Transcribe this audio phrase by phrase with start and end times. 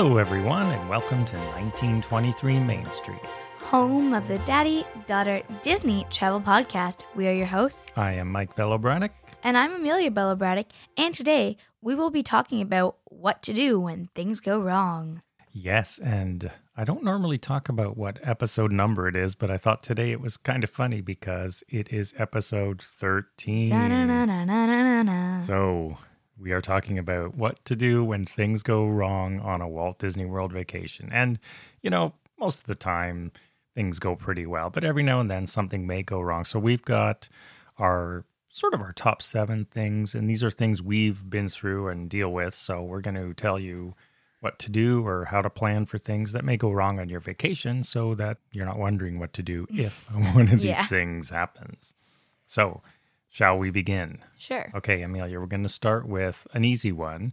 [0.00, 3.20] Hello, everyone, and welcome to 1923 Main Street.
[3.58, 7.02] home of the Daddy Daughter Disney Travel Podcast.
[7.14, 9.10] We are your hosts, I am Mike Bellobraddock.
[9.42, 10.64] and I'm Amelia Bella
[10.96, 15.20] And today we will be talking about what to do when things go wrong.
[15.52, 19.82] Yes, and I don't normally talk about what episode number it is, but I thought
[19.82, 23.68] today it was kind of funny because it is episode 13.
[23.68, 25.42] Da-na-na-na-na-na-na.
[25.42, 25.98] So
[26.40, 30.24] we are talking about what to do when things go wrong on a Walt Disney
[30.24, 31.10] World vacation.
[31.12, 31.38] And,
[31.82, 33.32] you know, most of the time
[33.74, 36.44] things go pretty well, but every now and then something may go wrong.
[36.44, 37.28] So we've got
[37.78, 42.08] our sort of our top seven things, and these are things we've been through and
[42.08, 42.54] deal with.
[42.54, 43.94] So we're going to tell you
[44.40, 47.20] what to do or how to plan for things that may go wrong on your
[47.20, 51.94] vacation so that you're not wondering what to do if one of these things happens.
[52.46, 52.82] So,
[53.30, 54.18] shall we begin?
[54.36, 54.70] Sure.
[54.74, 57.32] Okay, Amelia, we're going to start with an easy one.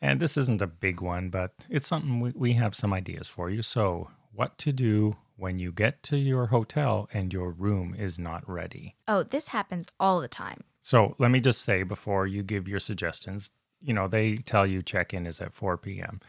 [0.00, 3.50] And this isn't a big one, but it's something we, we have some ideas for
[3.50, 3.62] you.
[3.62, 8.48] So, what to do when you get to your hotel and your room is not
[8.48, 8.94] ready.
[9.08, 10.62] Oh, this happens all the time.
[10.80, 13.50] So, let me just say before you give your suggestions,
[13.82, 16.20] you know, they tell you check in is at 4 p.m.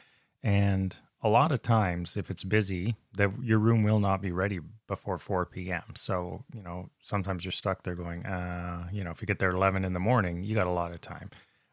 [0.41, 4.59] And a lot of times, if it's busy, that your room will not be ready
[4.89, 5.83] before 4 p.m.
[5.95, 9.49] So, you know, sometimes you're stuck there going, uh, you know, if you get there
[9.49, 11.29] at 11 in the morning, you got a lot of time.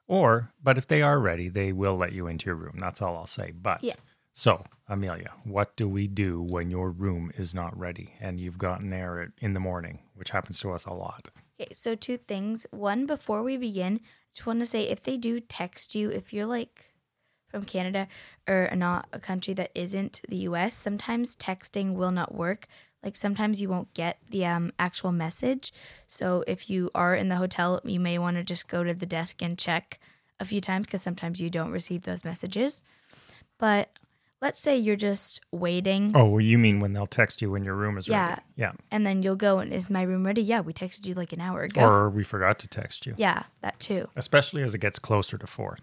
[0.06, 2.76] Or, but if they are ready, they will let you into your room.
[2.78, 3.50] That's all I'll say.
[3.50, 3.94] But, Yeah.
[4.34, 8.90] so Amelia, what do we do when your room is not ready and you've gotten
[8.90, 11.28] there in the morning, which happens to us a lot?
[11.60, 12.66] Okay, so two things.
[12.70, 16.32] One, before we begin, I just want to say if they do text you, if
[16.32, 16.92] you're like
[17.50, 18.06] from Canada
[18.46, 22.66] or not a country that isn't the US, sometimes texting will not work.
[23.02, 25.72] Like sometimes you won't get the um, actual message.
[26.06, 29.06] So if you are in the hotel, you may want to just go to the
[29.06, 30.00] desk and check
[30.40, 32.82] a few times because sometimes you don't receive those messages.
[33.58, 33.90] But
[34.42, 36.12] let's say you're just waiting.
[36.14, 38.28] Oh, well, you mean when they'll text you when your room is Yeah.
[38.30, 38.40] ready?
[38.56, 38.72] Yeah.
[38.90, 40.42] And then you'll go and is my room ready?
[40.42, 41.80] Yeah, we texted you like an hour ago.
[41.82, 44.08] Or we forgot to text you, yeah, that too.
[44.16, 45.78] especially as it gets closer to four.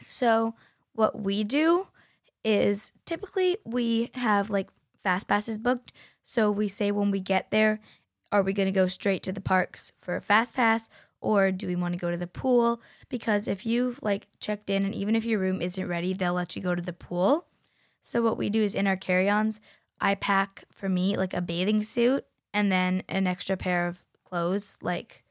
[0.00, 0.54] So,
[0.94, 1.88] what we do
[2.44, 4.68] is typically we have like
[5.06, 5.92] fast passes booked.
[6.24, 7.78] So, we say when we get there,
[8.32, 10.90] are we going to go straight to the parks for a fast pass
[11.20, 12.80] or do we want to go to the pool?
[13.08, 16.56] Because if you've like checked in and even if your room isn't ready, they'll let
[16.56, 17.46] you go to the pool.
[18.02, 19.60] So, what we do is in our carry ons,
[20.00, 24.76] I pack for me like a bathing suit and then an extra pair of clothes,
[24.82, 25.22] like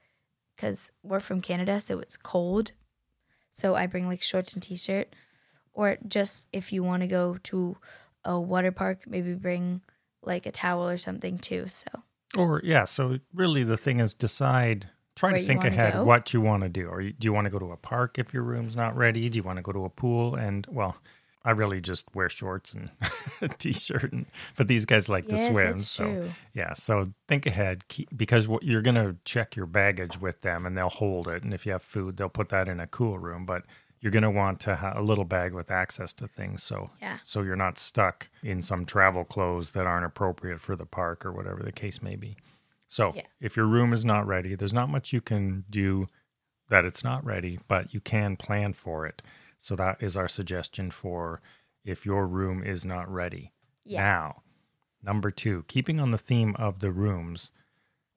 [0.55, 2.71] because we're from Canada, so it's cold.
[3.49, 5.13] So I bring like shorts and t-shirt,
[5.73, 7.75] or just if you want to go to
[8.25, 9.81] a water park, maybe bring
[10.23, 11.67] like a towel or something too.
[11.67, 11.87] So
[12.35, 12.83] Or, yeah.
[12.83, 16.03] So, really, the thing is decide, try Where to think ahead go?
[16.03, 16.87] what you want to do.
[16.87, 19.29] Or do you want to go to a park if your room's not ready?
[19.29, 20.35] Do you want to go to a pool?
[20.35, 20.97] And, well,
[21.45, 22.89] I really just wear shorts and
[23.41, 24.25] a t-shirt, and,
[24.57, 25.79] but these guys like to swim.
[25.79, 26.31] so, true.
[26.55, 30.65] Yeah, so think ahead keep, because what you're going to check your baggage with them
[30.65, 31.43] and they'll hold it.
[31.43, 33.45] And if you have food, they'll put that in a cool room.
[33.45, 33.61] But
[34.05, 36.61] you're going to want to have a little bag with access to things.
[36.61, 37.17] So, Yeah.
[37.23, 41.31] so you're not stuck in some travel clothes that aren't appropriate for the park or
[41.31, 42.37] whatever the case may be.
[42.87, 43.23] So, Yeah.
[43.39, 46.07] if your room is not ready, there's not much you can do
[46.69, 49.23] that it's not ready, but you can plan for it.
[49.57, 51.41] So, that is our suggestion for
[51.83, 53.53] if your room is not ready.
[53.85, 54.03] Yeah.
[54.03, 54.43] Now,
[55.01, 57.49] number two, keeping on the theme of the rooms,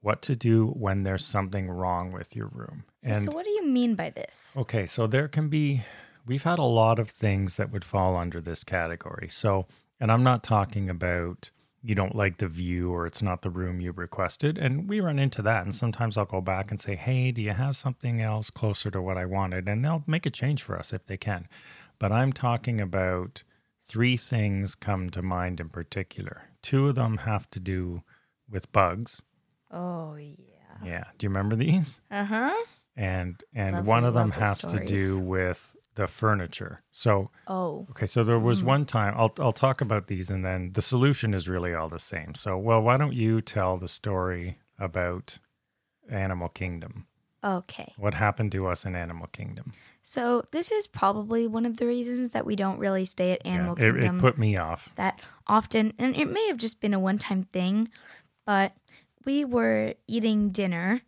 [0.01, 2.85] what to do when there's something wrong with your room.
[3.03, 4.57] And so what do you mean by this?
[4.57, 5.83] okay, so there can be,
[6.27, 9.29] we've had a lot of things that would fall under this category.
[9.29, 9.67] So,
[10.01, 11.51] and I'm not talking about
[11.83, 14.59] you don't like the view or it's not the room you requested.
[14.59, 15.65] And we run into that.
[15.65, 19.01] And sometimes I'll go back and say, hey, do you have something else closer to
[19.01, 19.69] what I wanted?
[19.69, 21.49] And they'll make a change for us if they can.
[21.99, 23.45] But I'm talking about
[23.81, 26.43] three things come to mind in particular.
[26.63, 28.03] Two of them have to do
[28.51, 29.23] with bugs.
[29.71, 30.35] Oh yeah.
[30.85, 31.05] Yeah.
[31.19, 32.01] Do you remember these?
[32.11, 32.65] Uh huh.
[32.97, 36.83] And and Lovely, one of them has to do with the furniture.
[36.91, 37.87] So Oh.
[37.91, 38.67] okay, so there was Mm.
[38.67, 41.99] one time I'll I'll talk about these and then the solution is really all the
[41.99, 42.35] same.
[42.35, 45.39] So well, why don't you tell the story about
[46.11, 47.07] Animal Kingdom?
[47.45, 47.93] Okay.
[47.97, 49.73] What happened to us in Animal Kingdom?
[50.03, 53.77] So this is probably one of the reasons that we don't really stay at Animal
[53.79, 54.89] Yeah, it, Kingdom it put me off.
[54.97, 57.91] that often, and it may have just been a one-time thing,
[58.45, 58.73] but
[59.29, 61.03] we were eating dinner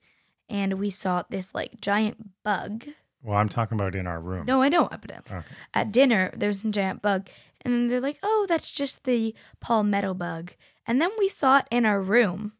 [0.48, 2.84] and we saw this like giant bug.
[3.22, 4.44] Well, I'm talking about in our room.
[4.46, 5.40] No, I know, but Okay.
[5.74, 7.28] at dinner there was a giant bug,
[7.62, 10.52] and then they're like, "Oh, that's just the palmetto bug."
[10.86, 12.52] And then we saw it in our room,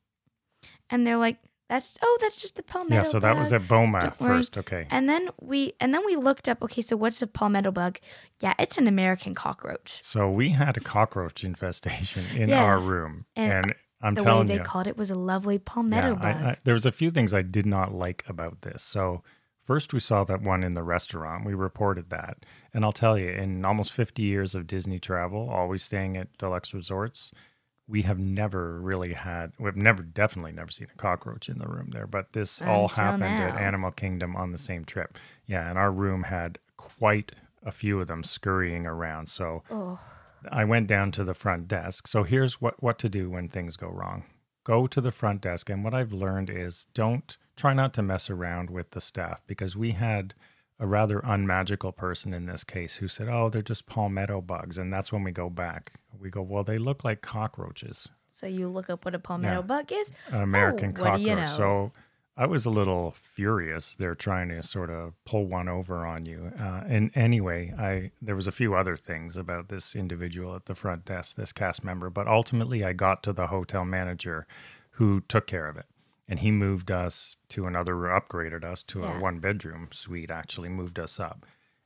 [0.89, 2.95] and they're like, that's oh, that's just the palmetto.
[2.97, 4.59] yeah, so that was at Boma first.
[4.59, 4.87] Okay.
[4.91, 6.63] And then we and then we looked up.
[6.63, 7.99] Okay, so what's a palmetto bug?
[8.41, 10.01] Yeah, it's an American cockroach.
[10.03, 14.47] So we had a cockroach infestation in our room, And and, I'm the way telling
[14.47, 16.37] they you, called it was a lovely palmetto I- bug.
[16.43, 18.83] I- there was a few things I did not like about this.
[18.83, 19.23] So
[19.65, 21.45] first, we saw that one in the restaurant.
[21.45, 25.83] We reported that, and I'll tell you, in almost 50 years of Disney travel, always
[25.83, 27.33] staying at deluxe resorts,
[27.87, 29.53] we have never really had.
[29.59, 32.07] We've never, definitely never seen a cockroach in the room there.
[32.07, 33.61] But this all Until happened at.
[33.61, 35.19] Animal Kingdom on the same trip.
[35.47, 37.33] Yeah, and our room had quite
[37.65, 39.29] a few of them scurrying around.
[39.29, 40.01] So oh,
[40.51, 42.07] I went down to the front desk.
[42.07, 44.25] So here's what, what to do when things go wrong.
[44.65, 45.71] Go to the front desk.
[45.71, 49.77] And what I've learned is don't try not to mess around with the staff because
[49.77, 50.35] we had
[50.79, 54.79] a rather unmagical person in this case who said, Oh, they're just palmetto bugs.
[54.79, 55.93] And that's when we go back.
[56.19, 59.61] We go, Well, they look like cockroaches, so you look up what a palmetto Yeah.
[59.63, 60.13] bug is.
[60.31, 61.23] an American Oh, what cockroach.
[61.23, 61.47] do you know?
[61.47, 61.93] So
[62.41, 63.95] I was a little furious.
[63.99, 66.51] They're trying to sort of pull one over on you.
[66.59, 70.75] Uh, and anyway, I there was a few other things about this individual at the
[70.75, 74.47] front desk, this cast member, but ultimately I got to the hotel manager,
[74.93, 75.85] who took care of it,
[76.29, 79.19] and he moved us to another, upgraded us to Yeah.
[79.19, 80.31] a one bedroom suite.
[80.31, 81.45] Actually, moved us up.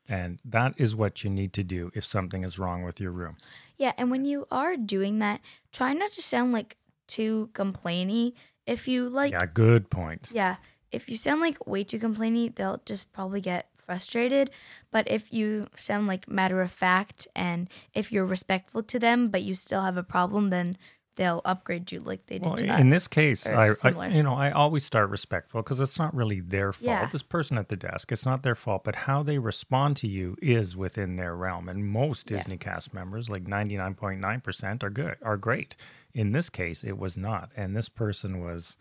[0.09, 3.39] And that is what you need to do if something is wrong with your room.
[3.77, 5.41] Yeah, and when you are doing that,
[5.73, 6.77] try not to sound like
[7.09, 8.35] too complainy.
[8.67, 10.31] If you like, yeah, good point.
[10.33, 10.57] yeah,
[10.91, 14.51] if you sound like way too complainy, they'll just probably get frustrated.
[14.91, 19.43] But if you sound like matter of fact and if you're respectful to them, but
[19.43, 20.79] you still have a problem, then
[21.17, 24.51] they'll upgrade you like they did Well, in this case, I, I you know I
[24.51, 26.85] always start respectful because it's not really their fault.
[26.85, 27.07] Yeah.
[27.07, 30.37] This person at the desk, it's not their fault, but how they respond to you
[30.43, 31.69] is within their realm.
[31.69, 32.39] And most Yeah.
[32.39, 35.77] Disney cast members, like ninety nine point nine percent, are good, are great.
[36.15, 38.77] In this case, it was not, and this person was.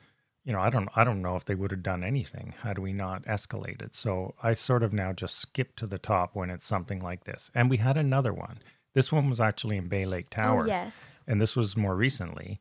[0.46, 2.92] You know, I don't, I don't know if they would have done anything had we
[2.92, 3.96] not escalated.
[3.96, 7.50] So I sort of now just skip to the top when it's something like this.
[7.56, 8.58] And we had another one.
[8.94, 11.22] This one was actually in Bay Lake oh, Tower, Oh, yes.
[11.28, 12.60] and this was more recently.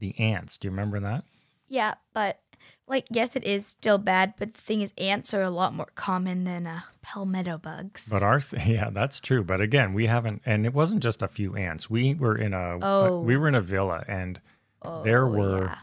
[0.00, 0.56] The ants.
[0.58, 1.22] Do you remember that?
[1.68, 2.40] Yeah, but
[2.86, 5.88] like, yes, it is still bad, but the thing is, ants are a lot more
[5.94, 8.08] common than uh, palmetto bugs.
[8.10, 9.44] But our th- yeah, that's true.
[9.44, 11.88] But again, we haven't, and it wasn't just a few ants.
[11.88, 13.20] We were in a Oh.
[13.20, 14.40] we were in a villa, and
[14.82, 15.74] oh, there were yeah.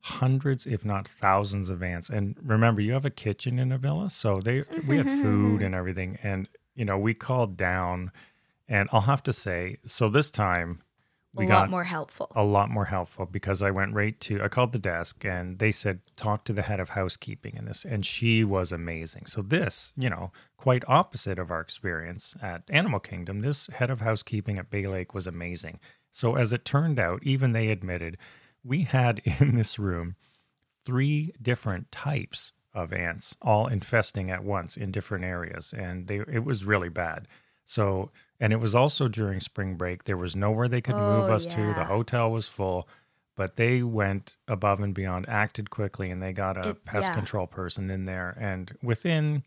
[0.00, 2.10] hundreds, if not thousands, of ants.
[2.10, 5.74] And remember, you have a kitchen in a villa, so they we had food and
[5.74, 6.18] everything.
[6.22, 8.10] And you know, we called down,
[8.68, 10.80] and I'll have to say, so this time
[11.34, 12.30] we a got lot more helpful.
[12.36, 15.72] a lot more helpful because I went right to I called the desk and they
[15.72, 19.26] said talk to the head of housekeeping in this and she was amazing.
[19.26, 24.00] So this, you know, quite opposite of our experience at Animal Kingdom, this head of
[24.00, 25.80] housekeeping at Bay Lake was amazing.
[26.10, 28.18] So as it turned out, even they admitted
[28.62, 30.16] we had in this room
[30.84, 36.44] three different types of ants all infesting at once in different areas and they it
[36.44, 37.26] was really bad.
[37.64, 38.10] So
[38.42, 40.04] and it was also during spring break.
[40.04, 41.72] There was nowhere they could move Oh, us to.
[41.74, 42.88] The hotel was full,
[43.36, 47.14] but they went above and beyond, acted quickly, and they got a It- pest yeah.
[47.14, 48.36] control person in there.
[48.38, 49.44] And within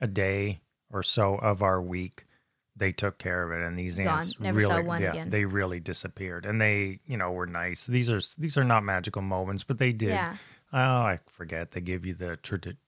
[0.00, 0.60] a day
[0.90, 2.24] or so of our week,
[2.74, 3.64] they took care of it.
[3.66, 5.30] And these ants really, yeah, again.
[5.30, 6.46] they really disappeared.
[6.46, 7.84] And they, you know, were nice.
[7.86, 10.10] These are these are not magical moments, but they did.
[10.10, 10.36] Yeah.
[10.72, 11.72] Oh, I forget.
[11.72, 12.38] They give you the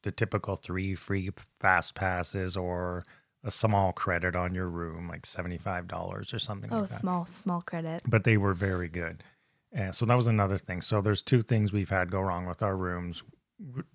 [0.02, 3.05] the typical three free fast passes or
[3.44, 6.94] a small credit on your room, like seventy five dollars or something Oh, like that.
[6.99, 8.02] small, small credit.
[8.06, 9.23] But they were very good.
[9.73, 10.80] And so that was another thing.
[10.82, 13.23] So there's two things we've had go wrong with our rooms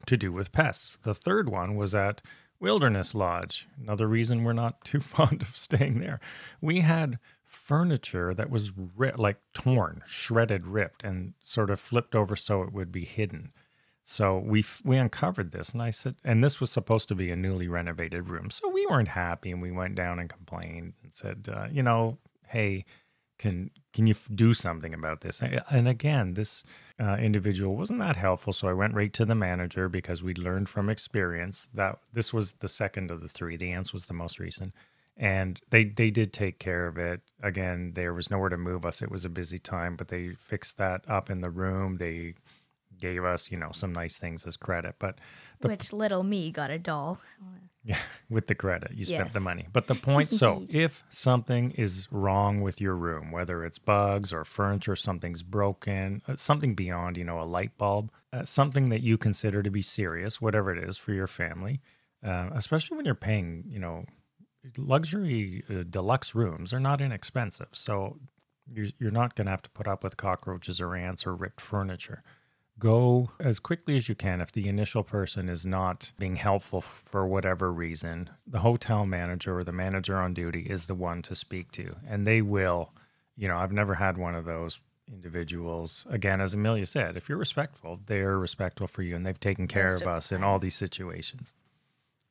[0.06, 0.98] to do with pests.
[1.04, 2.22] The third one was at
[2.60, 3.68] Wilderness Lodge.
[3.82, 6.20] Another reason we're not too fond of staying there.
[6.62, 12.36] We had furniture that was ri- like torn, shredded, ripped, and sort of flipped over
[12.36, 13.52] so it would be hidden.
[14.08, 17.32] So we f- we uncovered this, and I said, and this was supposed to be
[17.32, 21.12] a newly renovated room, so we weren't happy, and we went down and complained and
[21.12, 22.86] said, uh, you know, hey,
[23.40, 25.42] can can you f- do something about this?
[25.42, 26.64] And again, this
[27.00, 30.70] uh, individual wasn't that helpful, so I went right to the manager because we learned
[30.70, 33.58] from experience that this was the second of the three.
[33.58, 34.74] The ants was the most recent,
[35.18, 37.22] and they they did take care of it.
[37.42, 39.02] Again, there was nowhere to move us.
[39.02, 41.98] It was a busy time, but they fixed that up in the room.
[41.98, 42.36] They
[43.00, 45.20] gave us, you know, some nice things as credit, but
[45.62, 47.20] the Which little me got a doll.
[47.84, 48.00] yeah,
[48.30, 49.68] with the credit, you spent the money.
[49.72, 54.44] But the point so if something is wrong with your room, whether it's bugs or
[54.44, 59.18] furniture, something's broken, uh, something beyond, you know, a light bulb, uh, something that you
[59.18, 61.82] consider to be serious, whatever it is for your family,
[62.26, 64.06] uh, especially when you're paying, you know,
[64.78, 67.68] luxury uh, deluxe rooms are not inexpensive.
[67.72, 68.18] So
[68.72, 71.62] you're, you're not going to have to put up with cockroaches or ants or ripped
[71.62, 72.24] furniture.
[72.80, 77.26] Go as quickly as you can if the initial person is not being helpful for
[77.26, 78.30] whatever reason.
[78.48, 82.26] The hotel manager or the manager on duty is the one to speak to and
[82.26, 82.92] they will
[83.38, 86.06] you know i've never had one of those individuals.
[86.10, 89.92] Again as amelia said if you're respectful they're respectful for you and they've taken care
[89.92, 91.54] Most of of us in all these situations.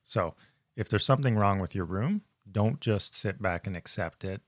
[0.05, 0.35] So
[0.77, 4.43] if there's something wrong with your room don't just sit back and accept it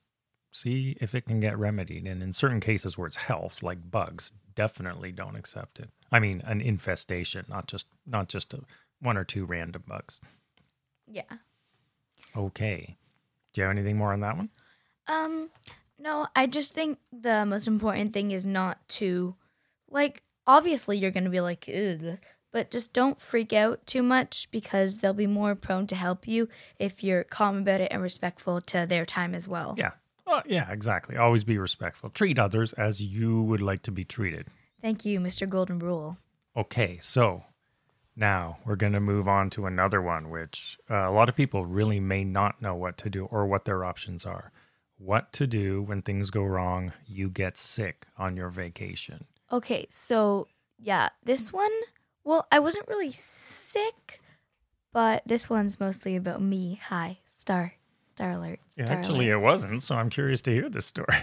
[0.56, 4.32] see if it can get remedied and in certain cases where it's health like bugs
[4.54, 5.90] definitely don't accept it.
[6.10, 8.60] I mean an infestation not just not just a,
[9.00, 10.20] one or two random bugs.
[11.08, 11.22] Yeah.
[12.36, 12.96] okay.
[13.52, 14.50] Do you have anything more on that one?
[15.06, 15.50] Um,
[15.98, 19.34] no, I just think the most important thing is not to,
[19.88, 22.18] like, obviously you're going to be like, Ugh,
[22.52, 26.48] but just don't freak out too much because they'll be more prone to help you
[26.78, 29.75] if you're calm about it and respectful to their time as well.
[29.78, 29.92] yeah
[30.26, 34.47] uh, yeah exactly always be respectful treat others as you would like to be treated
[34.87, 35.49] Thank you, Mr.
[35.49, 36.16] Golden Rule.
[36.56, 37.45] Okay, so
[38.14, 41.64] now we're going to move on to another one, which uh, a lot of people
[41.66, 44.52] really may not know what to do or what their options are.
[44.99, 49.25] What to do when things go wrong, you get sick on your vacation.
[49.50, 50.47] Okay, so
[50.78, 51.73] yeah, this one,
[52.23, 54.21] well, I wasn't really sick,
[54.92, 56.80] but this one's mostly about me.
[56.88, 57.75] Hi, star,
[58.16, 58.58] star alert.
[58.70, 59.38] Star Actually, alert.
[59.38, 61.16] it wasn't, so I'm curious to hear this story.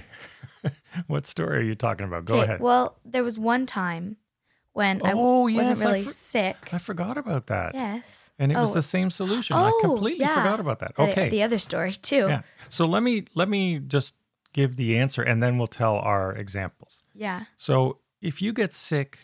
[1.07, 2.25] what story are you talking about?
[2.25, 2.59] Go Okay, ahead.
[2.61, 4.17] Well, there was one time
[4.73, 6.57] when I Oh, w- yes, wasn't I really for- sick.
[6.71, 7.73] I forgot about that.
[7.73, 8.31] Yes.
[8.39, 9.55] And it was Oh, the same solution.
[9.55, 10.35] I oh, completely yeah.
[10.35, 10.95] forgot about that.
[10.95, 11.29] the- Okay.
[11.29, 12.27] The other story too.
[12.29, 12.41] yeah.
[12.69, 14.15] So let me let me just
[14.53, 17.03] give the answer and then we'll tell our examples.
[17.15, 17.45] Yeah.
[17.57, 19.19] So if you get sick,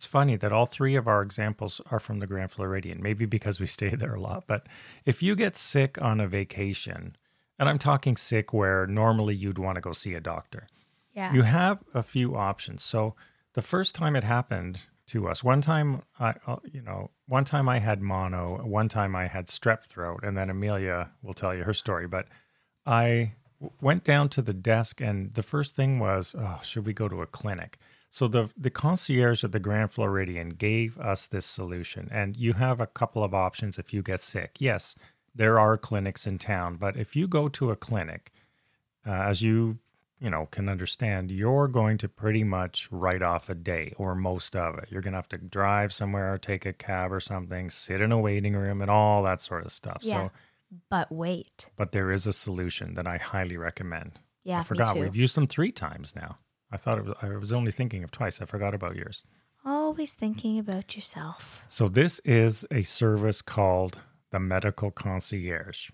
[0.00, 3.60] it's funny that all three of our examples are from the Grand Floridian, maybe because
[3.60, 4.44] we stay there a lot.
[4.46, 4.66] But
[5.04, 7.16] if you get sick on a vacation,
[7.58, 10.68] and I'm talking sick where normally you'd want to go see a doctor,
[11.12, 11.34] Yeah.
[11.34, 12.82] you have a few options.
[12.82, 13.14] So
[13.52, 17.68] the first time it happened to us, one time I, uh, you know, one time
[17.68, 21.64] I had mono, one time I had strep throat, and then Amelia will tell you
[21.64, 22.06] her story.
[22.08, 22.26] But
[22.86, 23.32] I
[23.82, 27.20] went down to the desk, and the first thing was, oh, should we go to
[27.20, 27.76] a clinic?
[28.10, 32.80] So the the concierge at the Grand Floridian gave us this solution, and you have
[32.80, 34.56] a couple of options if you get sick.
[34.58, 34.96] Yes,
[35.34, 38.32] there are clinics in town, but if you go to a clinic,
[39.06, 39.78] uh, as you
[40.18, 44.56] you know can understand, you're going to pretty much write off a day or most
[44.56, 44.88] of it.
[44.90, 48.10] You're going to have to drive somewhere, or take a cab or something, sit in
[48.10, 49.98] a waiting room, and all that sort of stuff.
[50.02, 50.14] Yeah.
[50.14, 50.30] So,
[50.88, 51.70] but wait.
[51.76, 54.18] but there is a solution that I highly recommend.
[54.42, 54.58] Yeah.
[54.58, 56.38] I forgot we've used them three times now.
[56.72, 58.40] I thought it was, I was only thinking of twice.
[58.40, 59.24] I forgot about yours.
[59.64, 61.64] Always thinking about yourself.
[61.68, 64.00] So this is a service called
[64.30, 65.90] the medical concierge,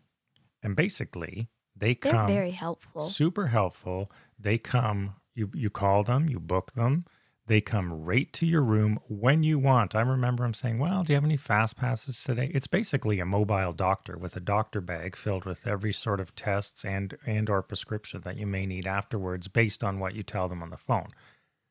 [0.62, 3.02] and basically they They're come very helpful.
[3.02, 4.10] super helpful.
[4.38, 5.14] They come.
[5.34, 6.28] You you call them.
[6.28, 7.04] You book them.
[7.48, 9.94] They come right to your room when you want.
[9.94, 13.24] I remember them saying, "Well, do you have any fast passes today?" It's basically a
[13.24, 17.62] mobile doctor with a doctor bag filled with every sort of tests and and or
[17.62, 21.08] prescription that you may need afterwards, based on what you tell them on the phone.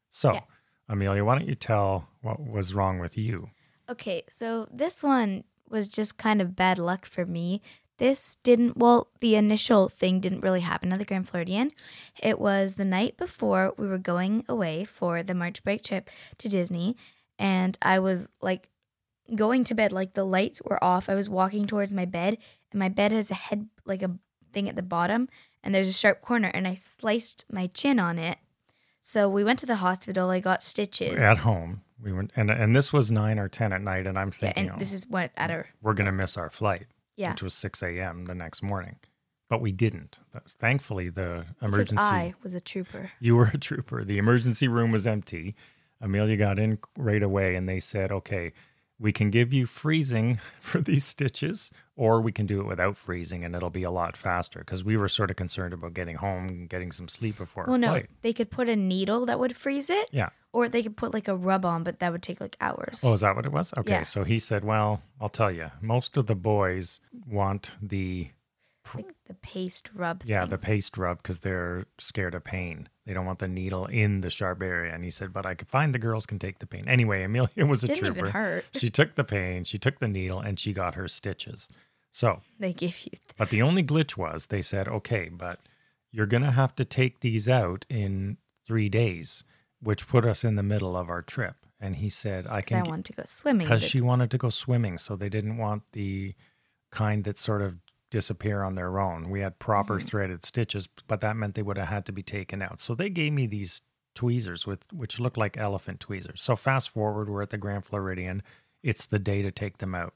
[0.10, 0.41] So, Yeah.
[0.88, 3.50] Amelia, why don't you tell what was wrong with you?
[3.89, 7.62] Okay, so this one was just kind of bad luck for me.
[7.97, 11.71] This didn't, well, the initial thing didn't really happen at the Grand Floridian.
[12.21, 16.09] It was the night before we were going away for the March break trip
[16.39, 16.97] to Disney,
[17.39, 18.69] and I was like
[19.33, 21.09] going to bed, like the lights were off.
[21.09, 22.37] I was walking towards my bed,
[22.71, 24.11] and my bed has a head, like a
[24.51, 25.29] thing at the bottom,
[25.63, 28.37] and there's a sharp corner, and I sliced my chin on it.
[28.99, 30.31] So we went to the hospital.
[30.31, 31.21] I got stitches.
[31.21, 34.29] At home, we went, and and this was nine or ten at night, and I'm
[34.29, 36.87] Yeah, thinking, and oh, this is what at our we're gonna miss our flight.
[37.15, 37.31] Yeah.
[37.31, 38.25] which was 6 a.m.
[38.25, 38.98] the next morning.
[39.50, 40.19] But we didn't.
[40.60, 41.95] Thankfully, the emergency.
[41.95, 42.12] Because.
[42.12, 43.12] I was a trooper.
[43.19, 44.03] You were a trooper.
[44.03, 45.55] The emergency room was empty.
[46.01, 48.53] Amelia got in right away, and they said, "Okay,
[48.99, 53.43] we can give you freezing for these stitches, or we can do it without freezing,
[53.43, 56.47] and it'll be a lot faster." Because we were sort of concerned about getting home
[56.47, 58.09] and getting some sleep before Well, no, flight.
[58.21, 60.29] they could put a needle that would freeze it, Yeah.
[60.53, 63.01] or they could put like a rub on, but that would take like hours.
[63.03, 63.73] Oh, is that what it was?
[63.77, 63.91] Okay.
[63.91, 64.03] Yeah.
[64.03, 65.71] So he said, "Well, I'll tell you.
[65.81, 68.29] Most of the boys want the
[68.93, 70.23] like the paste rub.
[70.25, 70.49] Yeah, thing.
[70.51, 72.87] the paste rub because they're scared of pain.
[73.05, 74.93] They don't want the needle in the sharp area.
[74.93, 76.87] And he said, but I could find the girls can take the pain.
[76.87, 78.19] Anyway, Amelia was a didn't trooper.
[78.19, 78.65] even hurt.
[78.73, 81.67] She took the pain, she took the needle, and she got her stitches.
[82.11, 83.11] So, They give you.
[83.37, 85.59] but the only glitch was they said, okay, but
[86.11, 89.43] you're going to have to take these out in three days,
[89.81, 91.55] which put us in the middle of our trip.
[91.79, 93.65] And he said, I can." I wanted to go swimming.
[93.67, 94.97] because she wanted to go swimming.
[94.97, 96.33] So they didn't want the
[96.91, 97.75] kind that sort of
[98.09, 99.29] disappear on their own.
[99.29, 100.05] We had proper Mhm.
[100.07, 102.79] threaded stitches, but that meant they would have had to be taken out.
[102.79, 103.81] So they gave me these
[104.13, 106.41] tweezers with which looked like elephant tweezers.
[106.41, 108.41] So fast forward, we're at the Grand Floridian.
[108.83, 110.13] It's the day to take them out.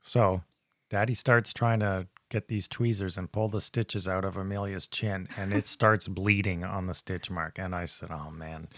[0.00, 0.42] So
[0.88, 5.28] Daddy starts trying to get these tweezers and pull the stitches out of Amelia's chin,
[5.36, 7.58] and it starts bleeding on the stitch mark.
[7.58, 8.68] And I said, "Oh man,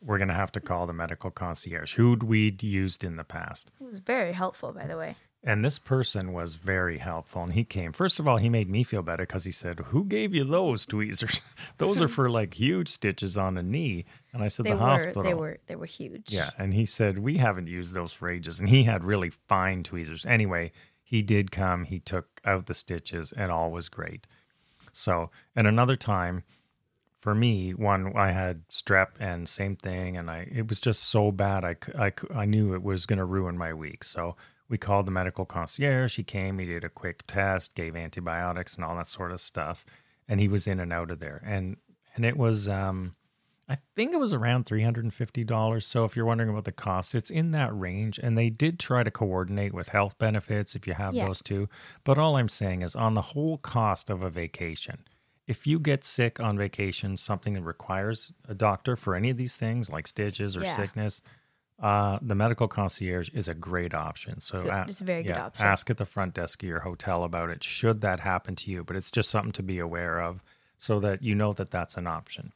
[0.00, 3.84] we're gonna have to call the medical concierge, who'd we'd used in the past." It
[3.84, 5.16] was very helpful, by the way.
[5.42, 7.42] And this person was very helpful.
[7.42, 7.92] And he came.
[7.92, 10.84] First of all, he made me feel better because he said, Who gave you those
[10.84, 11.40] tweezers?
[11.78, 14.04] those are for like huge stitches on a knee.
[14.34, 15.22] And I said, They The were hospital.
[15.22, 16.32] they were they were huge.
[16.32, 16.50] Yeah.
[16.58, 18.60] And he said, We haven't used those for ages.
[18.60, 20.26] And he had really fine tweezers.
[20.26, 21.84] Anyway, he did come.
[21.84, 24.26] He took out the stitches and all was great.
[24.92, 26.42] So, and another time,
[27.20, 31.32] for me, one I had strep and same thing, and I it was just so
[31.32, 31.64] bad.
[31.64, 34.04] I I, I knew it was going to ruin my week.
[34.04, 34.36] So
[34.70, 36.16] we called the medical concierge.
[36.16, 36.58] He came.
[36.58, 39.84] He did a quick test, gave antibiotics and all that sort of stuff,
[40.28, 41.42] and he was in and out of there.
[41.44, 41.76] And
[42.14, 43.16] and it was um,
[43.68, 45.86] I think it was around three hundred and fifty dollars.
[45.86, 48.18] So if you're wondering about the cost, it's in that range.
[48.18, 51.26] And they did try to coordinate with health benefits if you have Yeah.
[51.26, 51.68] those too.
[52.04, 55.04] But all I'm saying is on the whole cost of a vacation
[55.46, 59.56] if you get sick on vacation, something that requires a doctor for any of these
[59.56, 60.76] things like stitches or Yeah.
[60.76, 61.20] sickness,
[61.80, 64.40] uh, the medical concierge is a great option.
[64.40, 65.64] So Good- a- it's a very good option.
[65.66, 67.62] Ask at the front desk of your hotel about it.
[67.64, 68.84] Should that happen to you?
[68.84, 70.42] But it's just something to be aware of
[70.78, 72.52] so that you know that that's an option.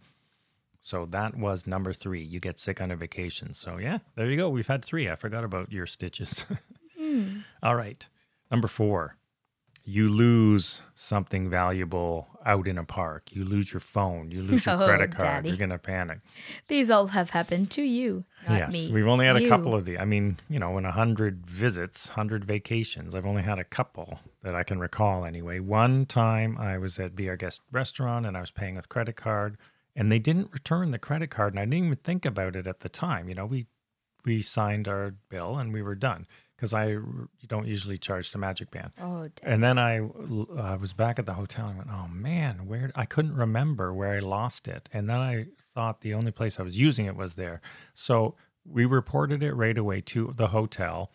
[0.80, 2.22] So that was number three.
[2.22, 3.54] You get sick on a vacation.
[3.54, 4.50] So yeah, there you go.
[4.50, 5.08] We've had three.
[5.10, 6.44] I forgot about your stitches.
[6.96, 7.40] Hmm.
[7.62, 8.06] All right.
[8.52, 9.16] Number four,
[9.86, 13.32] you lose something valuable out in a park.
[13.32, 14.30] You lose your phone.
[14.30, 15.20] You lose your Oh, credit card.
[15.20, 15.48] Daddy.
[15.50, 16.20] You're going to panic.
[16.68, 18.72] These all have happened to you, not yes.
[18.72, 18.90] me.
[18.90, 19.98] We've only had a couple of the.
[19.98, 24.20] I mean, you know, in a hundred visits, hundred vacations, I've only had a couple
[24.42, 25.58] that I can recall anyway.
[25.58, 29.16] One time I was at Be Our Guest restaurant and I was paying with credit
[29.16, 29.58] card
[29.94, 32.80] and they didn't return the credit card and I didn't even think about it at
[32.80, 33.28] the time.
[33.28, 33.66] You know, we
[34.24, 38.38] we signed our bill and we were done because I you don't usually charge to
[38.38, 38.92] Magic Band.
[39.00, 42.66] Oh, da- And then I uh, was back at the hotel and went, oh man,
[42.66, 44.88] where I couldn't remember where I lost it.
[44.92, 47.60] And then I thought the only place I was using it was there.
[47.92, 51.10] So we reported it right away to the hotel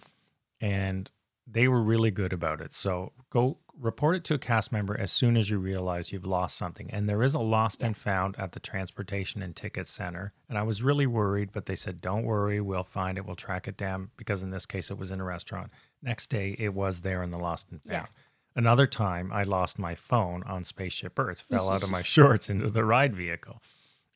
[0.62, 1.10] and
[1.47, 2.73] they were really good about it.
[2.73, 6.58] So go report it to a cast member as soon as you realize you've lost
[6.58, 6.89] something.
[6.92, 10.34] And there is a lost and found at the Transportation and Ticket Center.
[10.50, 13.68] And I was really worried, but they said, don't worry, we'll find it, we'll track
[13.68, 15.72] it down because in this case it was in a restaurant.
[16.02, 18.08] Next day it was there in the lost and found.
[18.12, 18.22] Yeah.
[18.56, 22.70] Another time I lost my phone on Spaceship Earth, fell out of my shorts into
[22.70, 23.62] the ride vehicle.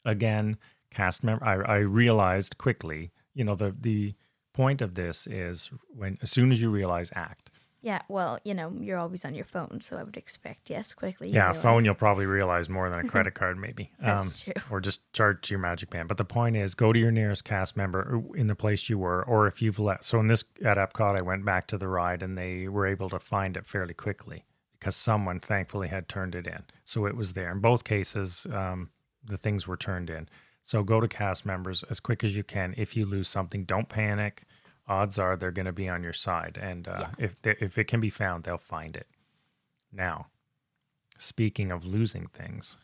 [0.06, 0.58] Again,
[0.92, 4.14] cast member I, I realized quickly, you know, the the
[4.54, 7.50] point of this is when as soon as you realize act.
[7.84, 8.02] Yeah.
[8.08, 11.30] Well, you know, you're always on your phone, so I would expect yes, quickly.
[11.30, 13.92] Yeah, a phone you'll probably realize more than a credit card, maybe.
[14.00, 14.54] Um, That's true.
[14.72, 16.08] Or just charge your Magic Band.
[16.08, 19.24] But the point is, go to your nearest cast member in the place you were,
[19.26, 20.06] or if you've left.
[20.06, 23.10] So in this at Epcot, I went back to the ride, and they were able
[23.10, 24.46] to find it fairly quickly
[24.80, 27.52] because someone thankfully had turned it in, so it was there.
[27.52, 28.90] In both cases, um,
[29.26, 30.28] the things were turned in.
[30.62, 32.74] So go to cast members as quick as you can.
[32.78, 34.44] If you lose something, don't panic.
[34.88, 37.86] Odds are they're going to be on your side, and uh, if they, if it
[37.86, 39.08] can be found, they'll find it.
[39.92, 40.28] Now,
[41.18, 42.76] speaking of losing things,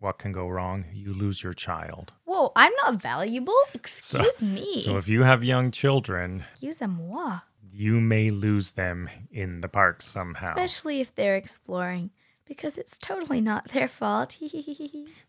[0.00, 0.84] what can go wrong?
[0.92, 2.12] You lose your child.
[2.24, 3.56] Whoa, I'm not valuable.
[3.72, 4.80] Excuse me.
[4.82, 7.38] So if you have young children, Excuse moi.
[7.70, 10.48] you may lose them in the park somehow.
[10.48, 12.10] Especially if they're exploring,
[12.54, 14.36] because it's totally not their fault.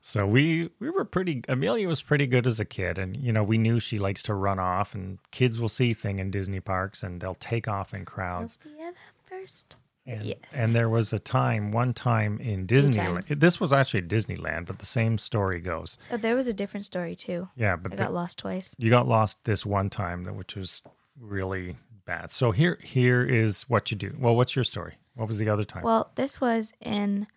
[0.05, 1.43] So we we were pretty.
[1.47, 4.33] Amelia was pretty good as a kid, and you know we knew she likes to
[4.33, 8.03] run off, and kids will see thing in Disney parks, and they'll take off in
[8.03, 8.57] crowds.
[8.61, 9.75] Sofia the first.
[10.05, 10.37] And, Yes.
[10.53, 12.67] and there was a time, one time in.
[12.67, 13.25] Disneyland.
[13.39, 15.97] This was actually Disneyland, but the same story goes.
[16.11, 17.47] Oh, there was a different story too.
[17.55, 18.75] Yeah, I but the, got lost twice.
[18.77, 20.81] you got lost this one time, which was
[21.17, 22.31] really bad.
[22.31, 24.15] So here, here is what you do.
[24.19, 24.95] Well, what's your story?
[25.15, 25.83] What was the other time?
[25.83, 27.27] Well, this was in,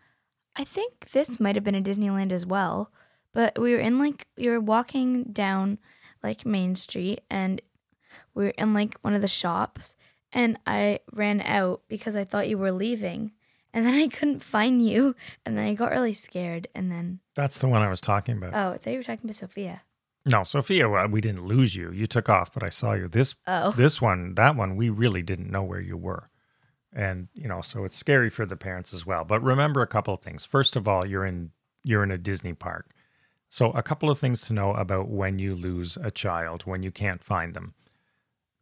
[0.56, 2.90] I think this might have been in Disneyland as well,
[3.32, 5.78] but we were in like, we were walking down
[6.22, 7.60] like Main Street and
[8.34, 9.96] we were in like one of the shops
[10.32, 13.32] and I ran out because I thought you were leaving.
[13.72, 15.14] And then I couldn't find you.
[15.44, 16.66] And then I got really scared.
[16.74, 18.54] And then, That's the one I was talking about.
[18.54, 19.82] oh, I thought you were talking about Sofia.
[20.28, 21.92] No, Sofia, well, we didn't lose you.
[21.92, 23.06] You took off, but I saw you.
[23.06, 26.26] This Oh, this one, that one, we really didn't know where you were.
[26.92, 29.22] And, you know, so it's scary for the parents as well.
[29.24, 30.44] But remember a couple of things.
[30.44, 31.52] First of all, you're in
[31.84, 32.90] you're in a Disney park.
[33.48, 36.90] So a couple of things to know about when you lose a child, when you
[36.90, 37.74] can't find them.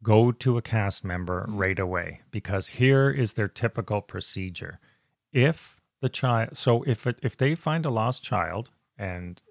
[0.03, 1.59] Go to a cast member mm.
[1.59, 4.79] right away because here is their typical procedure.
[5.33, 9.41] If the child so if it, if they find a lost child and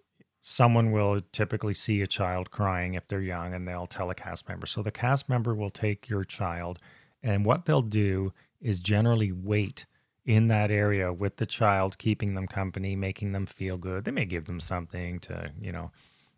[0.44, 4.46] someone will typically see a child crying if they're young and they'll tell a cast
[4.48, 4.66] member.
[4.66, 6.78] So the cast member will take your child
[7.22, 9.86] and what they'll do is generally wait
[10.26, 14.04] in that area with the child, keeping them company, making them feel good.
[14.04, 15.90] They may give them something to, you know,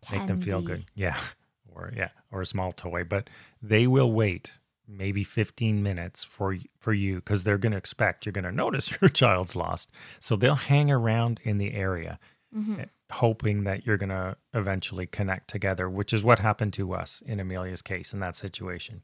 [0.09, 0.85] make them feel good.
[0.95, 1.17] Yeah.
[1.75, 3.29] Or yeah, or a small toy, but
[3.61, 8.33] they will wait maybe 15 minutes for for you cuz they're going to expect you're
[8.33, 9.91] going to notice your child's lost.
[10.19, 12.17] So they'll hang around in the area
[12.55, 12.89] Mhm.
[13.11, 17.39] Hoping that you're going to eventually connect together, which is what happened to us in
[17.39, 19.01] Amelia's case in that situation.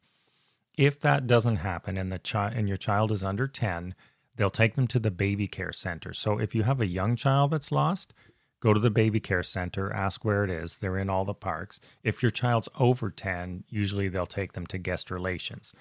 [0.76, 3.96] If that doesn't happen and the child and your child is under 10,
[4.36, 6.14] they'll take them to the baby care center.
[6.14, 8.14] So if you have a young child that's lost,
[8.60, 10.78] go to the baby care center, ask where it is.
[10.78, 11.80] They're in all the parks.
[12.04, 15.74] If your child's over 10, usually they'll take them to guest relations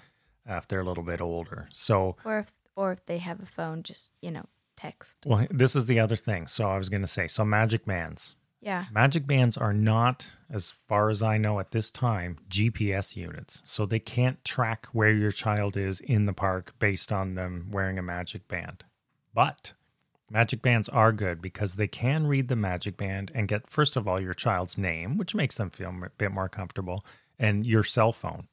[0.49, 1.69] uh, if they're a little bit older.
[1.73, 4.47] So Or if or if they have a phone, just you know,
[4.83, 5.19] text.
[5.27, 6.47] well, this is the other thing.
[6.47, 8.37] So I was going to say, so magic bands.
[8.61, 8.85] Yeah.
[8.93, 13.61] Magic bands are not, as far as I know at this time, GPS units.
[13.65, 17.99] So they can't track where your child is in the park based on them wearing
[17.99, 18.85] a magic band.
[19.35, 19.73] But
[20.31, 24.07] magic bands are good because they can read the magic band and get, first of
[24.07, 27.05] all, your child's name, which makes them feel a bit more comfortable,
[27.41, 28.47] and your cell phone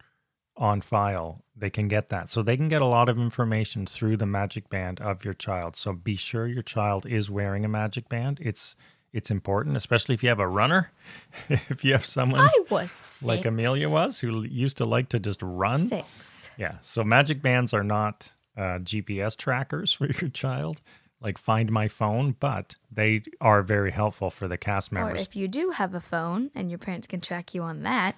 [0.60, 1.42] on file.
[1.56, 2.30] They can get that.
[2.30, 5.76] So they can get a lot of information through the magic band of your child.
[5.76, 8.40] So be sure your child is wearing a magic band.
[8.42, 8.76] It's
[9.12, 10.92] it's important, especially if you have a runner.
[11.50, 13.24] if you have someone I was six.
[13.24, 15.88] like Amelia was who used to like to just run.
[15.88, 16.52] Six.
[16.58, 16.76] Yeah.
[16.82, 20.82] So magic bands are not uh, GPS trackers for your child,
[21.22, 25.22] like Find My Phone, but they are very helpful for the cast members.
[25.22, 28.16] Or if you do have a phone and your parents can track you on that,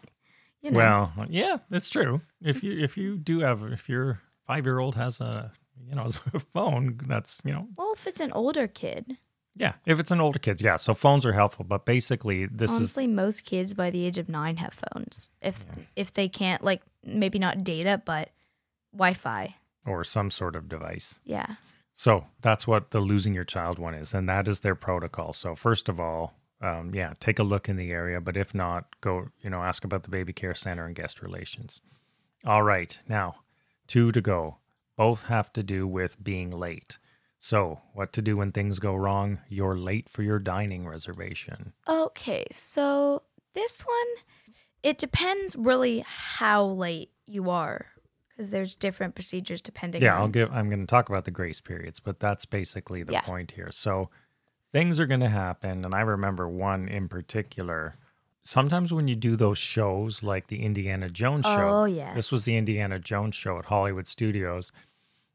[0.62, 0.78] you know.
[0.78, 2.22] Well, yeah, that's true.
[2.42, 5.52] If you if you do have if your five year old has a
[5.88, 9.18] you know a phone, that's you know well, if it's an older kid,
[9.56, 9.74] yeah.
[9.86, 10.78] If it's an older kids, yeah.
[10.78, 14.30] So phones are helpful, but basically this is honestly, most kids by the age of
[14.30, 15.30] nine have phones.
[15.42, 18.30] If if they can't, like, maybe not data, but
[18.94, 19.56] Wi-Fi.
[19.86, 21.20] or some sort of device.
[21.26, 21.56] Yeah.
[21.94, 25.34] So that's what the losing your child one is, and that is their protocol.
[25.34, 28.86] So first of all, um, yeah, take a look in the area, but if not,
[29.02, 31.82] go you know ask about the baby care center and guest relations.
[32.46, 33.36] All right, now
[33.88, 34.58] two to go.
[34.98, 36.98] Both have to do with being late.
[37.40, 39.40] So what to do when things go wrong?
[39.50, 41.74] You're late for your dining reservation.
[41.90, 44.24] Okay, so this one,
[44.84, 47.88] it depends really how late you are,
[48.30, 50.02] because there's different procedures depending.
[50.04, 50.52] Yeah, on, I'll give.
[50.52, 53.22] I'm going to talk about the grace periods, but that's basically the Yeah.
[53.22, 53.72] point here.
[53.72, 54.10] So
[54.72, 57.96] things are going to happen, and I remember one in particular.
[58.44, 62.16] Sometimes when you do those shows, like the Indiana Jones show, Oh yes.
[62.16, 64.72] this was the Indiana Jones show at Hollywood Studios.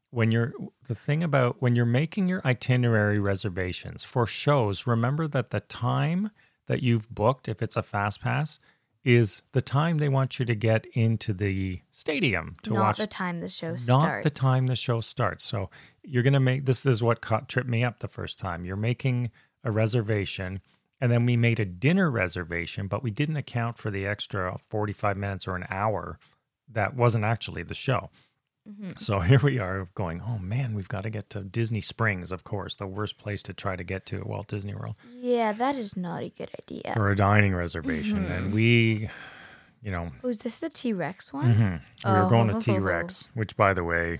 [0.09, 0.53] When you're
[0.87, 6.31] the thing about when you're making your itinerary reservations for shows, remember that the time
[6.67, 8.59] that you've booked, if it's a fast pass,
[9.07, 13.07] is the time they want you to get into the stadium to not watch the
[13.07, 14.23] time the show not starts.
[14.25, 15.45] the time the show starts.
[15.45, 15.69] So
[16.03, 18.65] you're going to make this is what caught, tripped me up the first time.
[18.65, 19.31] You're making
[19.63, 20.59] a reservation,
[20.99, 25.15] and then we made a dinner reservation, but we didn't account for the extra 45
[25.15, 26.19] minutes or an hour
[26.73, 28.09] that wasn't actually the show.
[28.67, 28.99] Mhm.
[28.99, 32.43] So here we are going, oh man, we've got to get to Disney Springs, of
[32.43, 35.75] course, the worst place to try to get to at Walt Disney World Yeah, that
[35.75, 36.93] is not a good idea.
[36.93, 38.25] for a dining reservation.
[38.25, 39.09] And we,
[39.81, 41.53] you know, Oh, is this the T Rex one?
[41.55, 41.81] Mhm.
[42.13, 42.59] We were going to Oh.
[42.59, 44.19] T Rex, which, by the way,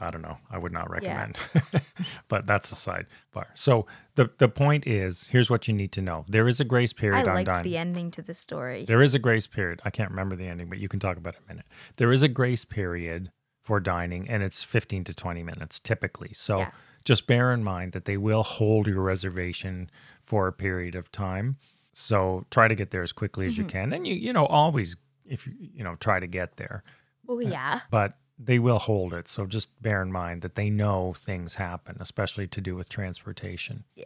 [0.00, 0.38] I don't know.
[0.48, 1.32] I would not Yeah.
[1.32, 1.38] recommend.
[2.28, 3.46] but that's a sidebar.
[3.54, 6.92] So the the point is, here's what you need to know: there is a grace
[6.92, 7.64] period I on liked dining.
[7.64, 8.84] the ending to the story.
[8.84, 9.80] There is a grace period.
[9.84, 11.66] I can't remember the ending, but you can talk about it in a minute.
[11.96, 13.32] There is a grace period
[13.68, 16.32] for dining, and it's 15 to 20 minutes typically.
[16.32, 16.70] So Yeah.
[17.04, 19.90] just bear in mind that they will hold your reservation
[20.22, 21.56] for a period of time.
[21.92, 23.78] So try to get there as quickly as you Mm-hmm.
[23.78, 26.82] can, and you you know always if you you know try to get there
[27.28, 27.80] oh yeah.
[27.90, 29.28] but they will hold it.
[29.28, 33.84] So just bear in mind that they know things happen, especially to do with transportation.
[33.96, 34.04] Yeah.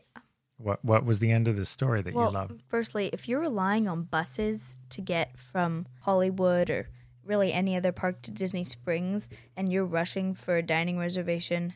[0.56, 2.62] What What was the end of the story that Well, you loved?
[2.66, 6.88] firstly, if you're relying on buses to get from Hollywood or
[7.24, 11.72] really any other park to Disney Springs and you're rushing for a dining reservation,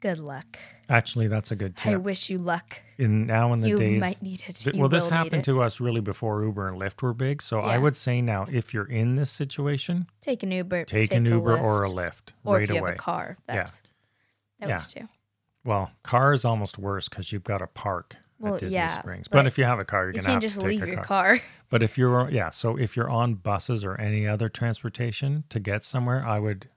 [0.00, 0.58] good luck.
[0.88, 1.92] Actually, that's a good tip.
[1.92, 2.80] I wish you luck.
[2.98, 4.54] In now in the You days, might need it.
[4.56, 7.40] th- well, this happened to us really before Uber and Lyft were big.
[7.40, 10.84] So I would say now, if you're in this situation, Take an Uber.
[10.84, 12.32] take, an a Uber or a Lyft.
[12.44, 12.90] Or right if you away.
[12.90, 13.38] have a car.
[13.48, 13.54] Yeah.
[13.56, 13.82] That's
[14.60, 14.74] that Yeah.
[14.76, 15.08] works too.
[15.64, 19.26] Well, car is almost worse because you've got to park Well, at Disney yeah, Springs.
[19.28, 20.80] But, but if you have a car, you're You gonna can't have just to take
[20.80, 21.36] leave your car.
[21.36, 21.44] car.
[21.74, 25.84] But if you're yeah, so if you're on buses or any other transportation to get
[25.84, 26.68] somewhere, I would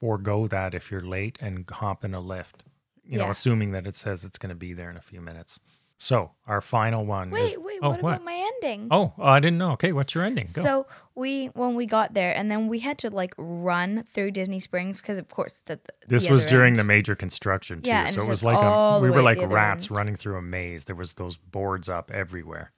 [0.00, 2.64] forego that if you're late and hop in a Lyft.
[3.04, 5.60] You know, assuming that it says it's going to be there in a few minutes.
[5.98, 7.28] So our final one.
[7.28, 8.88] Wait, is, wait, oh, what, about my ending?
[8.90, 9.72] Oh, oh, I didn't know.
[9.72, 10.46] Okay, what's your ending?
[10.54, 10.62] Go.
[10.62, 14.58] So we when we got there, and then we had to like run through Disney
[14.58, 15.92] Springs because of course it's at the.
[16.08, 16.76] this the was during end.
[16.76, 17.90] the major construction too.
[17.90, 19.98] Yeah, so it was like like a, we were like rats end.
[19.98, 20.84] running through a maze.
[20.84, 22.72] There was those boards up everywhere.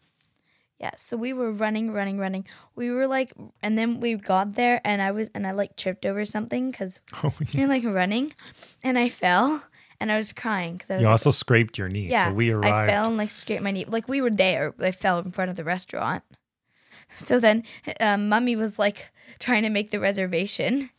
[0.81, 2.45] Yeah, so we were running, running, running.
[2.77, 6.07] We were like, and then we got there, and I was, and I like tripped
[6.07, 8.33] over something because Oh, we were like running,
[8.85, 9.61] and I fell,
[9.99, 12.09] and I was crying because I was you like, also scraped your knee.
[12.09, 13.87] yeah, so we I fell and like scraped my knee.
[13.89, 16.23] Like we were there, I fell in front of the restaurant.
[17.17, 17.65] So then,
[18.01, 19.11] um, Mummy was like
[19.41, 20.91] trying to make the reservation,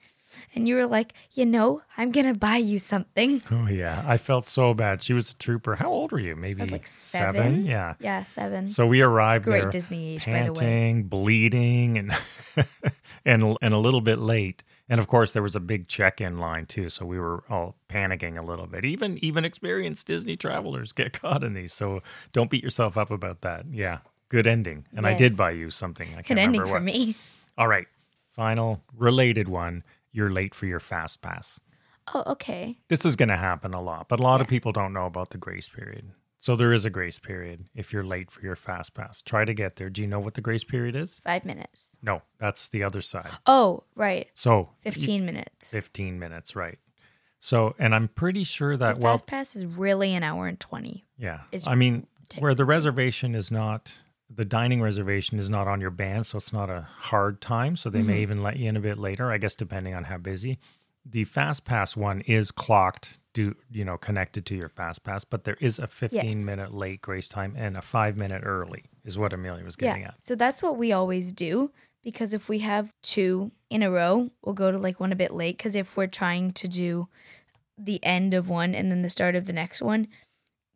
[0.56, 3.42] and you were like, you know, I'm gonna buy you something.
[3.52, 5.02] Oh yeah, I felt so bad.
[5.04, 5.76] She was a trooper.
[5.76, 6.36] How old were you?
[6.36, 7.66] Maybe like seven.
[7.66, 7.96] Yeah.
[8.00, 8.68] Yeah, seven.
[8.68, 10.60] So we arrived Great there Disney age, by the way.
[10.60, 12.18] panting, bleeding, and
[13.26, 14.64] and and a little bit late.
[14.92, 18.40] And of course, there was a big check-in line too, so we were all panicking
[18.40, 18.86] a little bit.
[18.86, 22.02] Even even experienced Disney travelers get caught in these, so
[22.34, 23.66] don't beat yourself up about that.
[23.72, 24.86] Yeah, good ending.
[24.96, 26.08] And I did buy you something.
[26.18, 27.16] I Good ending remember for me.
[27.58, 27.88] All right,
[28.34, 29.84] final related one.
[30.12, 31.60] You're late for your fast pass.
[32.13, 32.80] Oh, okay.
[32.88, 35.30] This is going to happen a lot, but a lot of people don't know about
[35.30, 36.12] the grace period.
[36.41, 39.22] So there is a grace period if you're late for your fast pass.
[39.22, 39.89] Try to get there.
[39.89, 41.19] Do you know what the grace period is?
[41.24, 41.98] Five minutes.
[42.02, 43.30] No, that's the other side.
[43.45, 44.28] Oh, right.
[44.34, 45.69] So 15 minutes.
[45.72, 46.80] 15 minutes, right.
[47.41, 50.60] So, and I'm pretty sure The that, well, fast pass is really an hour and
[50.60, 51.06] 20.
[51.17, 51.41] yeah.
[51.67, 52.08] I mean,
[52.39, 53.98] where the reservation is not,
[54.30, 57.76] the dining reservation is not on your band, so it's not a hard time.
[57.76, 58.08] So they Mm-hmm.
[58.08, 60.60] may even let you in a bit later, I guess, depending on how busy.
[61.06, 65.46] The fast pass one is clocked, do you know, connected to your fast pass, but
[65.46, 66.46] there is a 15 Yes.
[66.46, 70.10] minute late grace time and a five minute early, is what Amelia was getting Yeah.
[70.10, 70.22] at.
[70.22, 71.72] So that's what we always do
[72.04, 75.34] because if we have two in a row, we'll go to like one a bit
[75.34, 77.08] late because if we're trying to do
[77.78, 80.08] the end of one and then the start of the next one,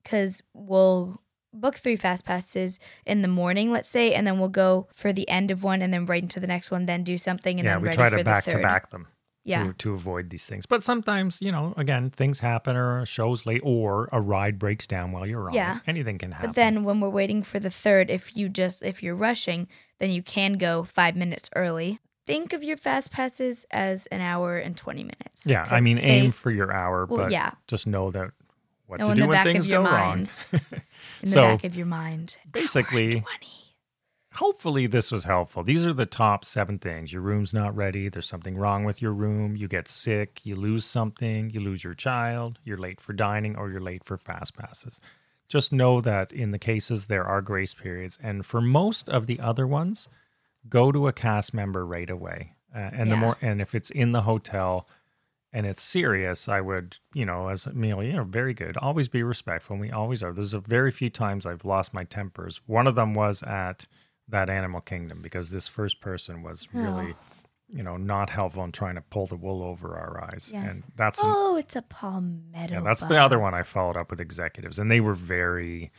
[0.04, 1.22] because we'll
[1.54, 5.28] book three fast passes in the morning, let's say, and then we'll go for the
[5.30, 7.74] end of one and then right into the next one, then do something and yeah,
[7.74, 8.52] then we ready try for to the back third.
[8.52, 9.08] to back them.
[9.46, 9.66] Yeah.
[9.66, 10.66] to, to avoid these things.
[10.66, 14.88] But sometimes, you know, again, things happen or a show's late or a ride breaks
[14.88, 15.54] down while you're on.
[15.54, 15.78] Yeah.
[15.78, 15.84] it.
[15.86, 16.52] Anything can happen.
[16.52, 19.68] But then when we're waiting for the third, if you just if you're rushing,
[20.00, 22.00] then you can go five minutes early.
[22.26, 25.46] Think of your fast passes as an hour and twenty minutes.
[25.46, 27.52] yeah, I mean, they- aim for your hour, well, but yeah.
[27.68, 28.32] just know that
[28.88, 30.34] what know to in do the when back things of your go mind.
[30.52, 30.62] wrong.
[31.22, 32.38] in the so back of your mind.
[32.52, 33.24] basically,
[34.34, 35.64] hopefully this was helpful.
[35.64, 37.14] These are the top seven things.
[37.14, 38.10] Your room's not ready.
[38.10, 39.56] There's something wrong with your room.
[39.56, 40.42] You get sick.
[40.44, 41.50] You lose something.
[41.50, 42.60] You lose your child.
[42.64, 45.00] You're late for dining or you're late for fast passes.
[45.48, 48.18] Just know that in the cases there are grace periods.
[48.22, 50.10] And for most of the other ones,
[50.70, 52.54] go to a cast member right away.
[52.76, 54.88] Uh, and the more and if it's in the hotel
[55.54, 58.76] and it's serious, I would, you know, as Amelia, you know, very good.
[58.78, 59.76] Always be respectful.
[59.76, 60.34] And we always are.
[60.34, 62.60] There's a very few times I've lost my tempers.
[62.66, 63.86] One of them was at
[64.28, 67.36] that Animal Kingdom because this first person was really, oh.
[67.70, 70.50] you know, not helpful in trying to pull the wool over our eyes.
[70.52, 70.64] Yeah.
[70.64, 72.74] And that's Oh, it's a palmetto.
[72.74, 75.92] yeah, that's the other one I followed up with executives, and they were very,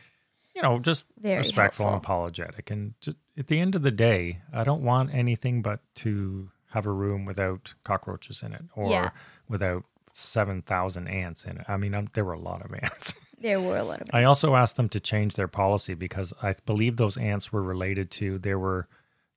[0.53, 2.71] you know, just Very respectful and apologetic.
[2.71, 2.93] And
[3.37, 7.25] at the end of the day, I don't want anything but to have a room
[7.25, 9.09] without cockroaches in it or Yeah.
[9.49, 9.83] without
[10.13, 11.65] seven thousand ants in it.
[11.67, 13.13] I mean, um, there were a lot of ants.
[13.41, 14.07] There were a lot of.
[14.13, 18.11] I also asked them to change their policy because I believe those ants were related
[18.11, 18.87] to there were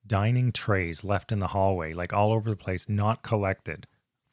[0.07, 3.87] dining trays left in the hallway, like all over the place, not collected.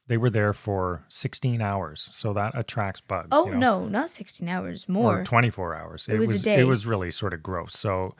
[0.08, 3.30] They were there for 16 hours, so that attracts bugs.
[3.32, 3.80] oh you know?
[3.82, 5.24] no, not sixteen hours or more.
[5.24, 6.08] 24 hours.
[6.08, 6.60] It was a day.
[6.60, 7.76] It was really sort of gross.
[7.78, 8.15] So,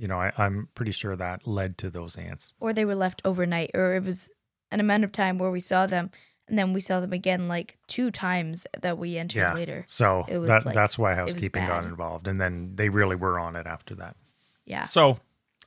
[0.00, 2.52] you know, I, I'm pretty sure that led to those ants.
[2.58, 4.28] or they were left overnight, or it was
[4.70, 6.10] an amount of time where we saw them,
[6.48, 9.54] and then we saw them again like two times that we entered Yeah.
[9.54, 9.84] later.
[9.86, 13.38] So It was that like- that's why housekeeping got involved, and then they really were
[13.38, 14.16] on it after that.
[14.64, 14.84] Yeah.
[14.84, 15.18] So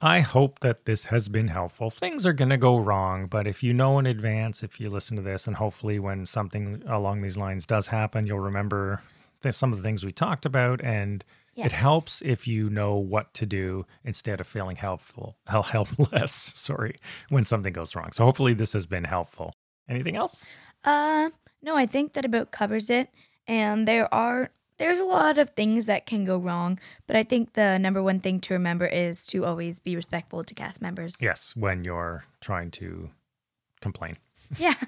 [0.02, 1.90] I hope that this has been helpful.
[1.90, 5.16] Things are going to go wrong, but if you know in advance, if you listen
[5.18, 9.02] to this, and hopefully when something along these lines does happen, you'll remember
[9.42, 11.24] th- some of the things we talked about, and
[11.56, 11.66] Yeah.
[11.68, 16.54] it helps if you know what to do instead of feeling helpful, hel- helpless.
[16.56, 16.96] Sorry,
[17.30, 18.12] when something goes wrong.
[18.12, 19.54] So hopefully this has been helpful.
[19.88, 20.44] Anything else?
[20.84, 21.30] Uh,
[21.62, 23.10] no, I think that about covers it.
[23.48, 27.54] And there are there's a lot of things that can go wrong, but I think
[27.54, 31.18] the number one thing to remember is to always be respectful to cast members.
[31.22, 33.10] Yes, when you're trying to
[33.82, 34.18] complain.
[34.58, 34.74] Yeah.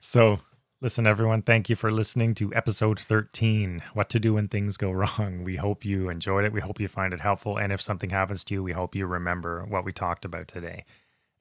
[0.00, 0.38] So,
[0.80, 4.90] listen, everyone, thank you for listening to episode 13 What to Do When Things Go
[4.92, 5.42] Wrong.
[5.44, 6.52] We hope you enjoyed it.
[6.52, 7.58] We hope you find it helpful.
[7.58, 10.84] And if something happens to you, we hope you remember what we talked about today.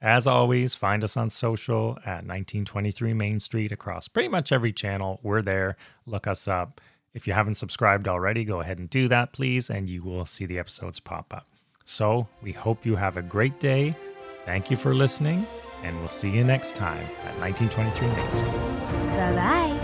[0.01, 5.19] As always, find us on social at 1923 Main Street across pretty much every channel.
[5.23, 5.75] We're there.
[6.05, 6.81] Look us up.
[7.13, 10.45] If you haven't subscribed already, go ahead and do that, please, and you will see
[10.45, 11.47] the episodes pop up.
[11.83, 13.95] So we hope you have a great day.
[14.45, 15.47] Thank you for listening,
[15.83, 18.86] and we'll see you next time at 1923 Main Street.
[19.17, 19.76] Bye bye.